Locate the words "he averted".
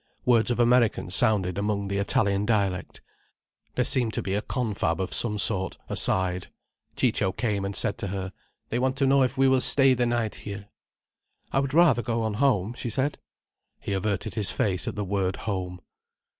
13.79-14.33